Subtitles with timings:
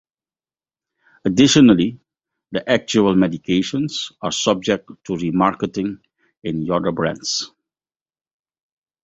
[1.25, 1.99] Additionally,
[2.51, 5.99] the actual medications are subject to remarketing
[6.43, 7.51] in other brands.